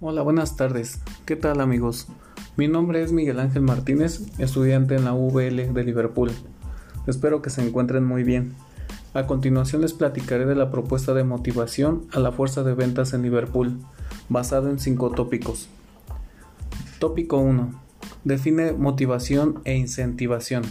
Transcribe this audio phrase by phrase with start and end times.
[0.00, 1.00] Hola, buenas tardes.
[1.26, 2.06] ¿Qué tal amigos?
[2.56, 6.30] Mi nombre es Miguel Ángel Martínez, estudiante en la UVL de Liverpool.
[7.08, 8.54] Espero que se encuentren muy bien.
[9.12, 13.22] A continuación les platicaré de la propuesta de motivación a la fuerza de ventas en
[13.22, 13.76] Liverpool,
[14.28, 15.68] basado en cinco tópicos.
[17.00, 17.68] Tópico 1.
[18.22, 20.62] Define motivación e incentivación.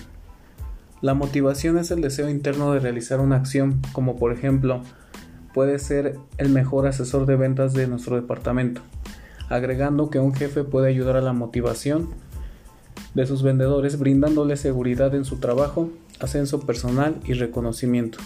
[1.02, 4.84] La motivación es el deseo interno de realizar una acción, como por ejemplo,
[5.54, 8.82] puede ser el mejor asesor de ventas de nuestro departamento
[9.50, 12.10] agregando que un jefe puede ayudar a la motivación
[13.14, 15.90] de sus vendedores brindándole seguridad en su trabajo,
[16.20, 18.20] ascenso personal y reconocimiento.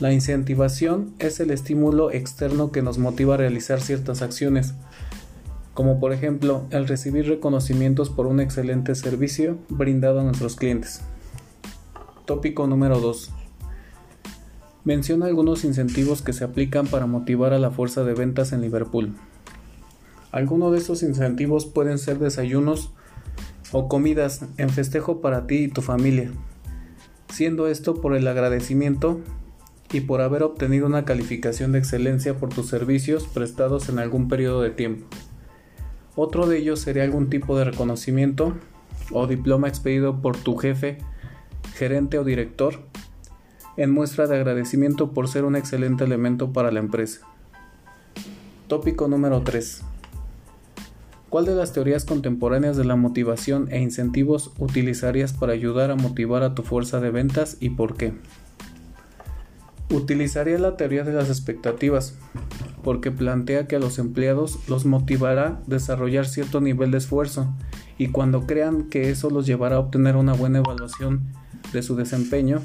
[0.00, 4.74] La incentivación es el estímulo externo que nos motiva a realizar ciertas acciones,
[5.74, 11.00] como por ejemplo el recibir reconocimientos por un excelente servicio brindado a nuestros clientes.
[12.26, 13.30] Tópico número 2.
[14.84, 19.14] Menciona algunos incentivos que se aplican para motivar a la fuerza de ventas en Liverpool.
[20.30, 22.92] Algunos de estos incentivos pueden ser desayunos
[23.72, 26.30] o comidas en festejo para ti y tu familia,
[27.32, 29.20] siendo esto por el agradecimiento
[29.92, 34.62] y por haber obtenido una calificación de excelencia por tus servicios prestados en algún periodo
[34.62, 35.06] de tiempo.
[36.14, 38.54] Otro de ellos sería algún tipo de reconocimiento
[39.12, 40.98] o diploma expedido por tu jefe,
[41.74, 42.80] gerente o director
[43.76, 47.20] en muestra de agradecimiento por ser un excelente elemento para la empresa.
[48.66, 49.84] Tópico número 3.
[51.30, 56.42] ¿Cuál de las teorías contemporáneas de la motivación e incentivos utilizarías para ayudar a motivar
[56.42, 58.14] a tu fuerza de ventas y por qué?
[59.90, 62.14] Utilizaría la teoría de las expectativas,
[62.82, 67.52] porque plantea que a los empleados los motivará desarrollar cierto nivel de esfuerzo
[67.98, 71.26] y cuando crean que eso los llevará a obtener una buena evaluación
[71.74, 72.62] de su desempeño,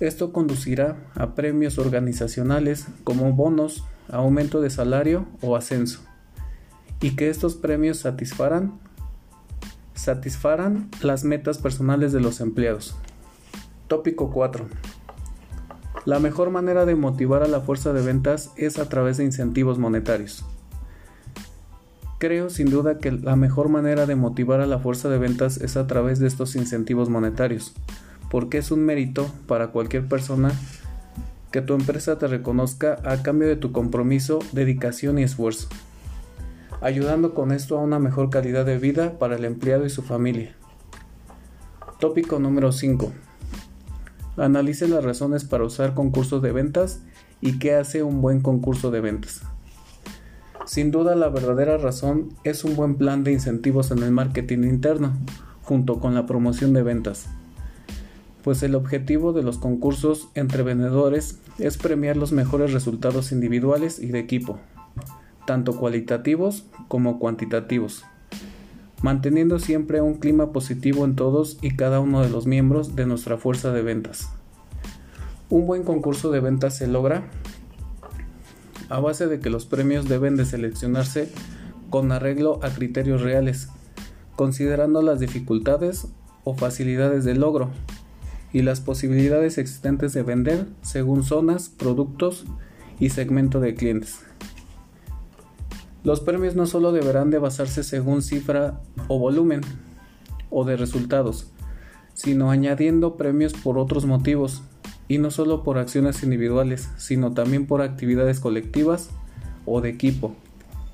[0.00, 6.00] esto conducirá a premios organizacionales como bonos, aumento de salario o ascenso
[7.02, 8.78] y que estos premios satisfarán,
[11.02, 12.96] las metas personales de los empleados.
[13.88, 14.66] Tópico 4.
[16.04, 19.78] La mejor manera de motivar a la fuerza de ventas es a través de incentivos
[19.78, 20.44] monetarios.
[22.18, 25.76] Creo sin duda que la mejor manera de motivar a la fuerza de ventas es
[25.76, 27.74] a través de estos incentivos monetarios,
[28.30, 30.52] porque es un mérito para cualquier persona
[31.50, 35.68] que tu empresa te reconozca a cambio de tu compromiso, dedicación y esfuerzo
[36.82, 40.56] ayudando con esto a una mejor calidad de vida para el empleado y su familia.
[42.00, 43.12] Tópico número 5.
[44.36, 47.00] Analice las razones para usar concursos de ventas
[47.40, 49.42] y qué hace un buen concurso de ventas.
[50.64, 55.12] Sin duda la verdadera razón es un buen plan de incentivos en el marketing interno,
[55.62, 57.26] junto con la promoción de ventas.
[58.42, 64.06] Pues el objetivo de los concursos entre vendedores es premiar los mejores resultados individuales y
[64.06, 64.58] de equipo,
[65.46, 68.04] tanto cualitativos como cuantitativos,
[69.02, 73.36] manteniendo siempre un clima positivo en todos y cada uno de los miembros de nuestra
[73.36, 74.30] fuerza de ventas.
[75.48, 77.24] Un buen concurso de ventas se logra
[78.88, 81.30] a base de que los premios deben de seleccionarse
[81.90, 83.68] con arreglo a criterios reales,
[84.36, 86.08] considerando las dificultades
[86.44, 87.70] o facilidades de logro
[88.52, 92.44] y las posibilidades existentes de vender según zonas, productos
[92.98, 94.20] y segmento de clientes.
[96.04, 99.60] Los premios no solo deberán de basarse según cifra o volumen
[100.50, 101.50] o de resultados,
[102.14, 104.62] sino añadiendo premios por otros motivos,
[105.08, 109.10] y no solo por acciones individuales, sino también por actividades colectivas
[109.66, 110.34] o de equipo,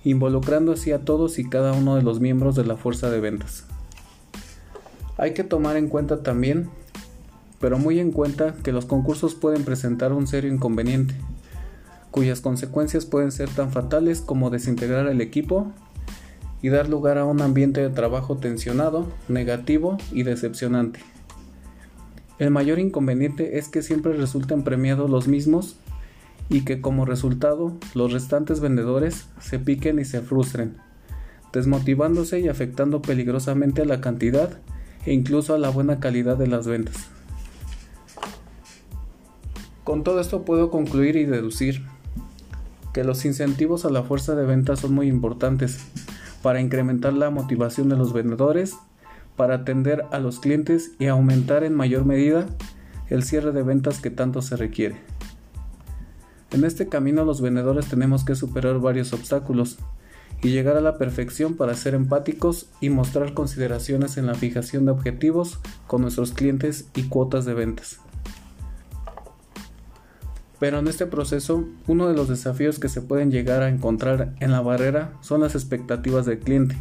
[0.05, 3.65] involucrando así a todos y cada uno de los miembros de la fuerza de ventas.
[5.17, 6.69] Hay que tomar en cuenta también,
[7.61, 11.15] pero muy en cuenta, que los concursos pueden presentar un serio inconveniente,
[12.11, 15.73] cuyas consecuencias pueden ser tan fatales como desintegrar el equipo
[16.63, 21.01] y dar lugar a un ambiente de trabajo tensionado, negativo y decepcionante.
[22.39, 25.77] El mayor inconveniente es que siempre resultan premiados los mismos
[26.49, 30.77] y que como resultado los restantes vendedores se piquen y se frustren,
[31.53, 34.59] desmotivándose y afectando peligrosamente a la cantidad
[35.05, 37.09] e incluso a la buena calidad de las ventas.
[39.85, 41.83] Con todo esto puedo concluir y deducir
[42.99, 45.79] que los incentivos a la fuerza de ventas son muy importantes
[46.43, 48.75] para incrementar la motivación de los vendedores,
[49.37, 52.49] para atender a los clientes y aumentar en mayor medida
[53.09, 54.97] el cierre de ventas que tanto se requiere.
[56.51, 59.79] En este camino los vendedores tenemos que superar varios obstáculos
[60.43, 64.91] y llegar a la perfección para ser empáticos y mostrar consideraciones en la fijación de
[64.91, 68.01] objetivos con nuestros clientes y cuotas de ventas.
[70.59, 74.51] Pero en este proceso, uno de los desafíos que se pueden llegar a encontrar en
[74.51, 76.77] la barrera son las expectativas del cliente.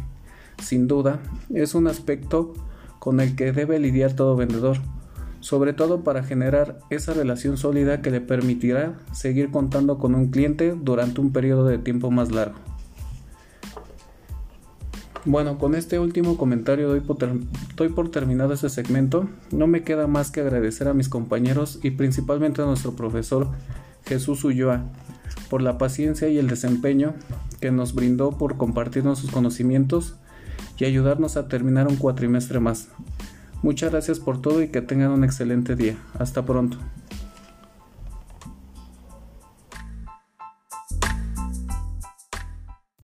[0.62, 1.20] Sin duda,
[1.54, 2.54] es un aspecto
[2.98, 4.78] con el que debe lidiar todo vendedor,
[5.40, 10.74] sobre todo para generar esa relación sólida que le permitirá seguir contando con un cliente
[10.74, 12.67] durante un periodo de tiempo más largo.
[15.24, 17.18] Bueno, con este último comentario doy por,
[17.76, 19.28] doy por, terminado este segmento.
[19.50, 23.48] No me queda más que agradecer a mis compañeros y principalmente a nuestro profesor
[24.06, 24.84] Jesús Ulloa
[25.50, 27.14] por la paciencia y el desempeño
[27.60, 30.16] que nos brindó por compartirnos sus conocimientos
[30.78, 32.88] y ayudarnos a terminar un cuatrimestre más.
[33.62, 35.96] Muchas gracias por todo y que tengan un excelente día.
[36.18, 36.78] Hasta pronto.